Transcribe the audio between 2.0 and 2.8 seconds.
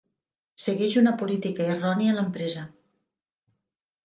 en l'empresa.